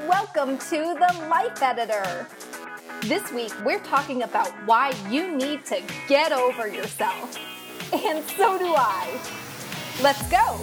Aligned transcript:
Welcome 0.00 0.58
to 0.58 0.96
the 0.98 1.26
Life 1.30 1.62
Editor. 1.62 2.26
This 3.02 3.30
week, 3.32 3.52
we're 3.64 3.78
talking 3.78 4.24
about 4.24 4.48
why 4.66 4.92
you 5.08 5.36
need 5.36 5.64
to 5.66 5.80
get 6.08 6.32
over 6.32 6.66
yourself. 6.66 7.38
And 7.92 8.24
so 8.30 8.58
do 8.58 8.74
I. 8.76 9.20
Let's 10.02 10.28
go. 10.28 10.60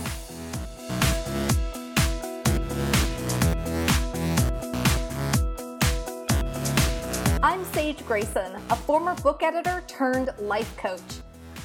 I'm 7.41 7.63
Sage 7.73 8.05
Grayson, 8.05 8.57
a 8.69 8.75
former 8.75 9.15
book 9.15 9.43
editor 9.43 9.81
turned 9.87 10.31
life 10.39 10.75
coach. 10.75 10.99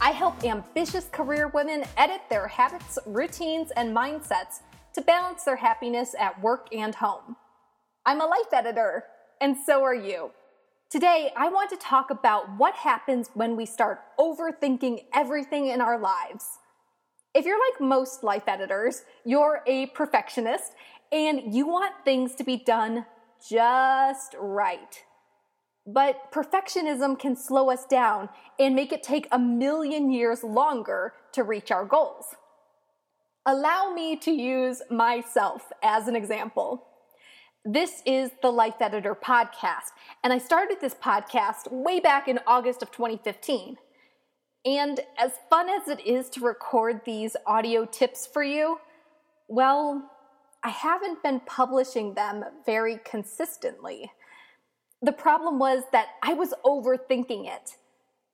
I 0.00 0.12
help 0.12 0.44
ambitious 0.44 1.08
career 1.10 1.48
women 1.48 1.84
edit 1.96 2.20
their 2.30 2.46
habits, 2.46 2.96
routines, 3.06 3.72
and 3.72 3.94
mindsets 3.94 4.60
to 4.94 5.02
balance 5.02 5.42
their 5.42 5.56
happiness 5.56 6.14
at 6.18 6.40
work 6.40 6.68
and 6.72 6.94
home. 6.94 7.36
I'm 8.08 8.20
a 8.20 8.26
life 8.26 8.52
editor, 8.52 9.02
and 9.40 9.56
so 9.66 9.82
are 9.82 9.92
you. 9.92 10.30
Today, 10.90 11.32
I 11.36 11.48
want 11.48 11.70
to 11.70 11.76
talk 11.76 12.10
about 12.10 12.56
what 12.56 12.76
happens 12.76 13.30
when 13.34 13.56
we 13.56 13.66
start 13.66 13.98
overthinking 14.16 15.06
everything 15.12 15.66
in 15.66 15.80
our 15.80 15.98
lives. 15.98 16.60
If 17.34 17.44
you're 17.44 17.58
like 17.58 17.80
most 17.80 18.22
life 18.22 18.44
editors, 18.46 19.02
you're 19.24 19.60
a 19.66 19.86
perfectionist 19.86 20.74
and 21.10 21.52
you 21.52 21.66
want 21.66 21.96
things 22.04 22.36
to 22.36 22.44
be 22.44 22.56
done 22.56 23.06
just 23.50 24.36
right. 24.38 25.02
But 25.84 26.30
perfectionism 26.30 27.18
can 27.18 27.34
slow 27.34 27.70
us 27.70 27.86
down 27.86 28.28
and 28.56 28.76
make 28.76 28.92
it 28.92 29.02
take 29.02 29.26
a 29.32 29.38
million 29.38 30.12
years 30.12 30.44
longer 30.44 31.12
to 31.32 31.42
reach 31.42 31.72
our 31.72 31.84
goals. 31.84 32.36
Allow 33.44 33.92
me 33.92 34.14
to 34.18 34.30
use 34.30 34.80
myself 34.90 35.72
as 35.82 36.06
an 36.06 36.14
example. 36.14 36.85
This 37.68 38.00
is 38.06 38.30
the 38.42 38.52
Life 38.52 38.80
Editor 38.80 39.16
podcast, 39.16 39.90
and 40.22 40.32
I 40.32 40.38
started 40.38 40.76
this 40.80 40.94
podcast 40.94 41.68
way 41.72 41.98
back 41.98 42.28
in 42.28 42.38
August 42.46 42.80
of 42.80 42.92
2015. 42.92 43.76
And 44.64 45.00
as 45.18 45.32
fun 45.50 45.68
as 45.68 45.88
it 45.88 46.06
is 46.06 46.30
to 46.30 46.46
record 46.46 47.00
these 47.04 47.36
audio 47.44 47.84
tips 47.84 48.24
for 48.24 48.44
you, 48.44 48.78
well, 49.48 50.08
I 50.62 50.68
haven't 50.68 51.24
been 51.24 51.40
publishing 51.40 52.14
them 52.14 52.44
very 52.64 53.00
consistently. 53.04 54.12
The 55.02 55.10
problem 55.10 55.58
was 55.58 55.82
that 55.90 56.10
I 56.22 56.34
was 56.34 56.54
overthinking 56.64 57.52
it. 57.52 57.72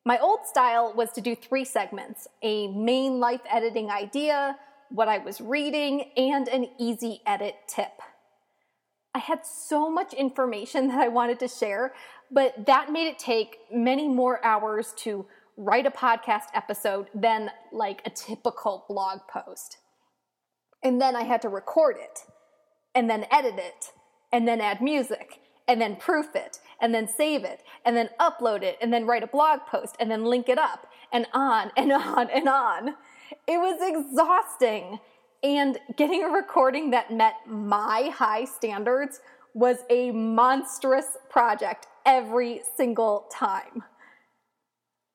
My 0.05 0.19
old 0.19 0.41
style 0.45 0.93
was 0.95 1.11
to 1.13 1.23
do 1.23 1.35
three 1.35 1.65
segments 1.65 2.29
a 2.43 2.69
main 2.69 3.19
life 3.19 3.41
editing 3.51 3.91
idea, 3.91 4.59
what 4.91 5.09
I 5.09 5.17
was 5.17 5.41
reading, 5.41 6.11
and 6.19 6.49
an 6.49 6.67
easy 6.79 7.23
edit 7.25 7.55
tip. 7.67 8.03
I 9.15 9.19
had 9.19 9.45
so 9.45 9.91
much 9.91 10.13
information 10.15 10.89
that 10.89 10.99
I 10.99 11.09
wanted 11.09 11.39
to 11.41 11.49
share, 11.49 11.95
but 12.31 12.67
that 12.67 12.93
made 12.93 13.09
it 13.09 13.19
take 13.19 13.59
many 13.73 14.09
more 14.09 14.45
hours 14.45 14.95
to 14.99 15.27
write 15.57 15.87
a 15.87 15.91
podcast 15.91 16.47
episode 16.55 17.09
than 17.15 17.51
like 17.73 18.01
a 18.07 18.11
typical 18.11 18.85
blog 18.89 19.21
post. 19.29 19.79
And 20.83 21.01
then 21.01 21.15
I 21.15 21.23
had 21.23 21.43
to 21.43 21.49
record 21.49 21.97
it, 21.99 22.21
and 22.95 23.09
then 23.09 23.27
edit 23.31 23.55
it, 23.59 23.93
and 24.33 24.49
then 24.49 24.61
add 24.61 24.81
music, 24.81 25.41
and 25.69 25.81
then 25.81 25.95
proof 25.95 26.35
it, 26.35 26.59
and 26.81 26.93
then 26.93 27.07
save 27.07 27.45
it, 27.45 27.63
and 27.85 27.97
then 27.97 28.09
upload 28.19 28.63
it, 28.63 28.79
and 28.81 28.93
then 28.93 29.07
write 29.07 29.23
a 29.23 29.29
blog 29.29 29.61
post, 29.71 29.95
and 30.01 30.11
then 30.11 30.25
link 30.25 30.49
it 30.49 30.59
up, 30.59 30.89
and 31.13 31.27
on 31.33 31.71
and 31.77 31.93
on 31.93 32.31
and 32.31 32.49
on. 32.49 32.89
It 33.47 33.59
was 33.59 33.79
exhausting. 33.81 34.99
And 35.43 35.79
getting 35.97 36.23
a 36.23 36.29
recording 36.29 36.91
that 36.91 37.11
met 37.11 37.35
my 37.47 38.13
high 38.15 38.45
standards 38.45 39.21
was 39.55 39.79
a 39.91 40.13
monstrous 40.13 41.17
project 41.29 41.87
every 42.07 42.63
single 42.77 43.29
time. 43.33 43.83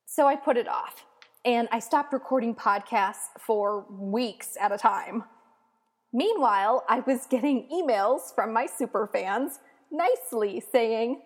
So 0.05 0.27
I 0.27 0.35
put 0.35 0.57
it 0.57 0.67
off 0.67 1.05
and 1.45 1.69
I 1.71 1.79
stopped 1.79 2.11
recording 2.11 2.53
podcasts 2.55 3.29
for 3.39 3.85
weeks 3.89 4.57
at 4.59 4.71
a 4.71 4.77
time. 4.77 5.23
Meanwhile, 6.11 6.83
I 6.89 6.99
was 7.01 7.25
getting 7.29 7.69
emails 7.71 8.35
from 8.35 8.51
my 8.51 8.65
super 8.65 9.09
fans 9.11 9.59
nicely 9.91 10.61
saying, 10.71 11.21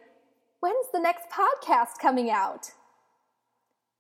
When's 0.59 0.87
the 0.93 0.99
next 0.99 1.25
podcast 1.31 1.97
coming 1.99 2.29
out? 2.29 2.69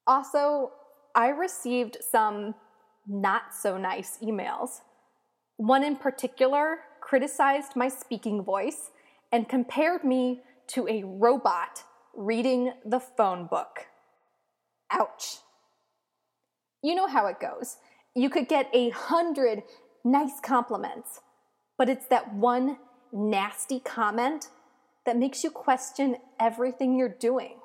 Also, 0.05 0.71
I 1.15 1.29
received 1.29 1.97
some 2.01 2.53
not 3.07 3.53
so 3.53 3.79
nice 3.79 4.19
emails. 4.21 4.81
One 5.61 5.83
in 5.83 5.95
particular 5.95 6.79
criticized 7.01 7.75
my 7.75 7.87
speaking 7.87 8.43
voice 8.43 8.89
and 9.31 9.47
compared 9.47 10.03
me 10.03 10.41
to 10.69 10.87
a 10.87 11.03
robot 11.03 11.83
reading 12.15 12.73
the 12.83 12.99
phone 12.99 13.45
book. 13.45 13.85
Ouch. 14.89 15.37
You 16.81 16.95
know 16.95 17.05
how 17.05 17.27
it 17.27 17.39
goes. 17.39 17.77
You 18.15 18.27
could 18.27 18.47
get 18.47 18.71
a 18.73 18.89
hundred 18.89 19.61
nice 20.03 20.39
compliments, 20.41 21.19
but 21.77 21.89
it's 21.89 22.07
that 22.07 22.33
one 22.33 22.77
nasty 23.13 23.79
comment 23.79 24.49
that 25.05 25.15
makes 25.15 25.43
you 25.43 25.51
question 25.51 26.15
everything 26.39 26.97
you're 26.97 27.07
doing. 27.07 27.57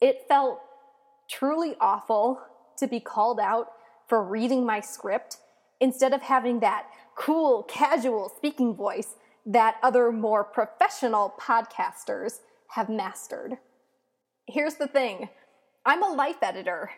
It 0.00 0.28
felt 0.28 0.60
truly 1.28 1.74
awful 1.80 2.42
to 2.78 2.86
be 2.86 3.00
called 3.00 3.40
out 3.40 3.72
for 4.06 4.22
reading 4.22 4.64
my 4.64 4.78
script 4.78 5.38
instead 5.80 6.12
of 6.12 6.22
having 6.22 6.60
that 6.60 6.86
cool, 7.16 7.62
casual 7.64 8.32
speaking 8.36 8.74
voice 8.74 9.14
that 9.44 9.76
other 9.82 10.10
more 10.10 10.44
professional 10.44 11.34
podcasters 11.40 12.40
have 12.70 12.88
mastered. 12.88 13.58
Here's 14.46 14.74
the 14.74 14.88
thing 14.88 15.28
I'm 15.84 16.02
a 16.02 16.14
life 16.14 16.42
editor. 16.42 16.90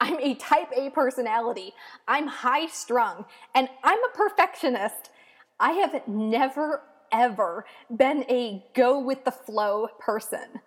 I'm 0.00 0.18
a 0.18 0.34
type 0.34 0.70
A 0.74 0.88
personality. 0.90 1.74
I'm 2.08 2.26
high 2.26 2.66
strung 2.66 3.26
and 3.54 3.68
I'm 3.84 3.98
a 3.98 4.16
perfectionist. 4.16 5.10
I 5.58 5.72
have 5.72 6.08
never 6.08 6.82
ever 7.12 7.66
been 7.94 8.24
a 8.30 8.64
go 8.74 8.98
with 8.98 9.24
the 9.24 9.30
flow 9.30 9.88
person. 9.98 10.60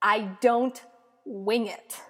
I 0.00 0.36
don't 0.40 0.82
wing 1.24 1.66
it. 1.66 2.00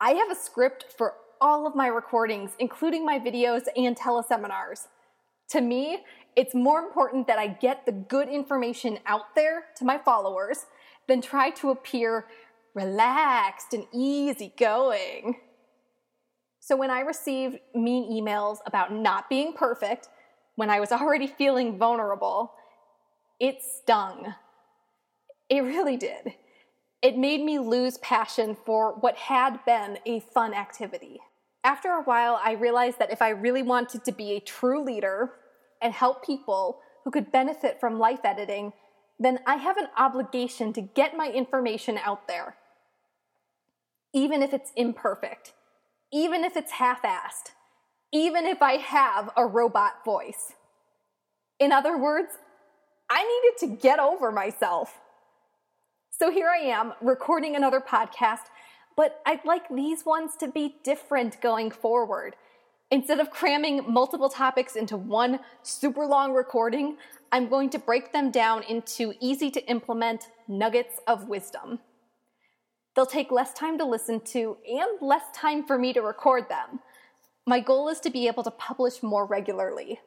I 0.00 0.10
have 0.12 0.30
a 0.30 0.40
script 0.40 0.86
for 0.96 1.14
all 1.40 1.66
of 1.66 1.74
my 1.74 1.86
recordings, 1.86 2.52
including 2.58 3.04
my 3.04 3.18
videos 3.18 3.62
and 3.76 3.96
teleseminars. 3.96 4.86
To 5.50 5.60
me, 5.60 6.04
it's 6.36 6.54
more 6.54 6.80
important 6.80 7.26
that 7.26 7.38
I 7.38 7.48
get 7.48 7.86
the 7.86 7.92
good 7.92 8.28
information 8.28 8.98
out 9.06 9.34
there 9.34 9.64
to 9.76 9.84
my 9.84 9.98
followers 9.98 10.66
than 11.06 11.20
try 11.20 11.50
to 11.50 11.70
appear 11.70 12.26
relaxed 12.74 13.72
and 13.72 13.86
easygoing. 13.92 15.36
So 16.60 16.76
when 16.76 16.90
I 16.90 17.00
received 17.00 17.58
mean 17.74 18.10
emails 18.12 18.58
about 18.66 18.92
not 18.92 19.30
being 19.30 19.54
perfect, 19.54 20.08
when 20.56 20.70
I 20.70 20.80
was 20.80 20.92
already 20.92 21.26
feeling 21.26 21.78
vulnerable, 21.78 22.52
it 23.40 23.58
stung. 23.62 24.34
It 25.48 25.60
really 25.60 25.96
did. 25.96 26.34
It 27.00 27.16
made 27.16 27.42
me 27.42 27.58
lose 27.58 27.96
passion 27.98 28.56
for 28.66 28.94
what 28.94 29.16
had 29.16 29.64
been 29.64 29.98
a 30.04 30.20
fun 30.20 30.52
activity. 30.52 31.20
After 31.64 31.90
a 31.90 32.02
while, 32.02 32.40
I 32.42 32.52
realized 32.52 32.98
that 32.98 33.12
if 33.12 33.20
I 33.20 33.30
really 33.30 33.62
wanted 33.62 34.04
to 34.04 34.12
be 34.12 34.32
a 34.32 34.40
true 34.40 34.82
leader 34.82 35.32
and 35.82 35.92
help 35.92 36.24
people 36.24 36.80
who 37.04 37.10
could 37.10 37.32
benefit 37.32 37.80
from 37.80 37.98
life 37.98 38.20
editing, 38.24 38.72
then 39.18 39.40
I 39.46 39.56
have 39.56 39.76
an 39.76 39.88
obligation 39.96 40.72
to 40.74 40.80
get 40.80 41.16
my 41.16 41.30
information 41.30 41.98
out 41.98 42.28
there. 42.28 42.56
Even 44.14 44.42
if 44.42 44.54
it's 44.54 44.72
imperfect, 44.76 45.52
even 46.12 46.44
if 46.44 46.56
it's 46.56 46.72
half 46.72 47.02
assed, 47.02 47.52
even 48.12 48.46
if 48.46 48.62
I 48.62 48.74
have 48.74 49.30
a 49.36 49.44
robot 49.44 50.04
voice. 50.04 50.52
In 51.58 51.72
other 51.72 51.98
words, 51.98 52.30
I 53.10 53.24
needed 53.24 53.76
to 53.76 53.82
get 53.82 53.98
over 53.98 54.30
myself. 54.30 54.98
So 56.10 56.30
here 56.30 56.48
I 56.48 56.58
am 56.58 56.94
recording 57.00 57.56
another 57.56 57.80
podcast, 57.80 58.46
but 58.98 59.22
I'd 59.24 59.44
like 59.44 59.68
these 59.68 60.04
ones 60.04 60.32
to 60.40 60.48
be 60.48 60.74
different 60.82 61.40
going 61.40 61.70
forward. 61.70 62.34
Instead 62.90 63.20
of 63.20 63.30
cramming 63.30 63.84
multiple 63.86 64.28
topics 64.28 64.74
into 64.74 64.96
one 64.96 65.38
super 65.62 66.04
long 66.04 66.32
recording, 66.32 66.96
I'm 67.30 67.48
going 67.48 67.70
to 67.70 67.78
break 67.78 68.12
them 68.12 68.32
down 68.32 68.64
into 68.64 69.14
easy 69.20 69.52
to 69.52 69.64
implement 69.70 70.30
nuggets 70.48 70.98
of 71.06 71.28
wisdom. 71.28 71.78
They'll 72.96 73.06
take 73.06 73.30
less 73.30 73.52
time 73.52 73.78
to 73.78 73.84
listen 73.84 74.18
to 74.32 74.56
and 74.68 75.00
less 75.00 75.26
time 75.32 75.64
for 75.64 75.78
me 75.78 75.92
to 75.92 76.00
record 76.00 76.48
them. 76.48 76.80
My 77.46 77.60
goal 77.60 77.88
is 77.90 78.00
to 78.00 78.10
be 78.10 78.26
able 78.26 78.42
to 78.42 78.50
publish 78.50 79.00
more 79.00 79.26
regularly. 79.26 80.00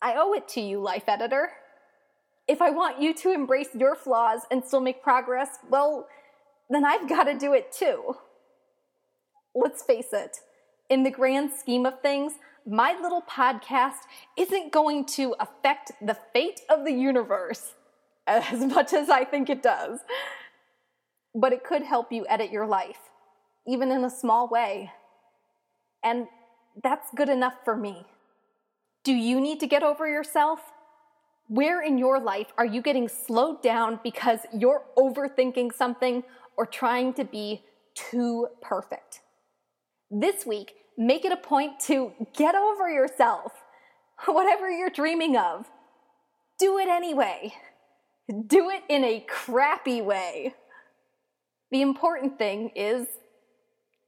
I 0.00 0.14
owe 0.14 0.34
it 0.34 0.46
to 0.50 0.60
you, 0.60 0.78
Life 0.80 1.08
Editor 1.08 1.50
if 2.48 2.60
I 2.60 2.70
want 2.70 3.00
you 3.00 3.14
to 3.14 3.32
embrace 3.32 3.68
your 3.74 3.94
flaws 3.94 4.42
and 4.50 4.64
still 4.64 4.80
make 4.80 5.02
progress, 5.02 5.58
well, 5.70 6.06
then 6.74 6.84
I've 6.84 7.08
got 7.08 7.24
to 7.24 7.38
do 7.38 7.52
it 7.52 7.72
too. 7.72 8.16
Let's 9.54 9.82
face 9.82 10.12
it, 10.12 10.38
in 10.88 11.02
the 11.02 11.10
grand 11.10 11.52
scheme 11.52 11.86
of 11.86 12.00
things, 12.00 12.34
my 12.66 12.96
little 13.00 13.22
podcast 13.22 14.06
isn't 14.36 14.72
going 14.72 15.04
to 15.04 15.34
affect 15.40 15.92
the 16.00 16.16
fate 16.32 16.60
of 16.68 16.84
the 16.84 16.92
universe 16.92 17.74
as 18.26 18.60
much 18.74 18.92
as 18.92 19.10
I 19.10 19.24
think 19.24 19.50
it 19.50 19.62
does. 19.62 20.00
But 21.34 21.52
it 21.52 21.64
could 21.64 21.82
help 21.82 22.12
you 22.12 22.26
edit 22.28 22.50
your 22.50 22.66
life, 22.66 22.98
even 23.66 23.90
in 23.90 24.04
a 24.04 24.10
small 24.10 24.48
way. 24.48 24.92
And 26.04 26.26
that's 26.82 27.08
good 27.14 27.28
enough 27.28 27.54
for 27.64 27.76
me. 27.76 28.06
Do 29.04 29.12
you 29.12 29.40
need 29.40 29.60
to 29.60 29.66
get 29.66 29.82
over 29.82 30.06
yourself? 30.06 30.60
Where 31.52 31.82
in 31.82 31.98
your 31.98 32.18
life 32.18 32.46
are 32.56 32.64
you 32.64 32.80
getting 32.80 33.10
slowed 33.10 33.62
down 33.62 34.00
because 34.02 34.38
you're 34.54 34.84
overthinking 34.96 35.74
something 35.74 36.24
or 36.56 36.64
trying 36.64 37.12
to 37.12 37.26
be 37.26 37.62
too 37.94 38.48
perfect? 38.62 39.20
This 40.10 40.46
week, 40.46 40.72
make 40.96 41.26
it 41.26 41.30
a 41.30 41.36
point 41.36 41.78
to 41.80 42.12
get 42.34 42.54
over 42.54 42.88
yourself. 42.88 43.52
Whatever 44.24 44.70
you're 44.70 44.88
dreaming 44.88 45.36
of, 45.36 45.66
do 46.58 46.78
it 46.78 46.88
anyway. 46.88 47.52
Do 48.46 48.70
it 48.70 48.84
in 48.88 49.04
a 49.04 49.22
crappy 49.28 50.00
way. 50.00 50.54
The 51.70 51.82
important 51.82 52.38
thing 52.38 52.70
is 52.74 53.08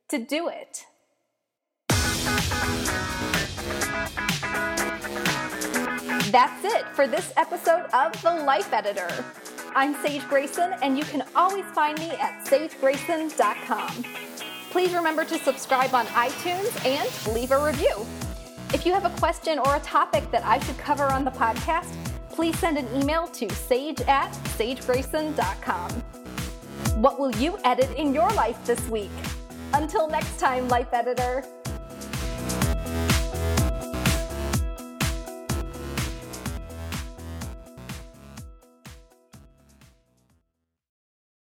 to 0.08 0.18
do 0.18 0.48
it. 0.48 0.86
That's 6.34 6.64
it 6.64 6.84
for 6.96 7.06
this 7.06 7.32
episode 7.36 7.84
of 7.94 8.20
The 8.20 8.34
Life 8.44 8.72
Editor. 8.72 9.08
I'm 9.76 9.94
Sage 10.02 10.26
Grayson, 10.28 10.74
and 10.82 10.98
you 10.98 11.04
can 11.04 11.22
always 11.36 11.64
find 11.66 11.96
me 11.96 12.10
at 12.10 12.44
sagegrayson.com. 12.44 14.04
Please 14.72 14.92
remember 14.94 15.24
to 15.26 15.38
subscribe 15.38 15.94
on 15.94 16.06
iTunes 16.06 16.84
and 16.84 17.36
leave 17.36 17.52
a 17.52 17.64
review. 17.64 18.04
If 18.72 18.84
you 18.84 18.92
have 18.92 19.04
a 19.04 19.16
question 19.20 19.60
or 19.60 19.76
a 19.76 19.78
topic 19.78 20.28
that 20.32 20.44
I 20.44 20.58
should 20.58 20.76
cover 20.76 21.04
on 21.04 21.24
the 21.24 21.30
podcast, 21.30 21.94
please 22.30 22.58
send 22.58 22.78
an 22.78 22.88
email 23.00 23.28
to 23.28 23.48
sage 23.50 24.00
at 24.00 24.32
sagegrayson.com. 24.58 25.90
What 27.00 27.20
will 27.20 27.30
you 27.36 27.58
edit 27.62 27.96
in 27.96 28.12
your 28.12 28.30
life 28.30 28.58
this 28.66 28.84
week? 28.88 29.12
Until 29.72 30.08
next 30.08 30.40
time, 30.40 30.66
Life 30.66 30.92
Editor. 30.92 31.44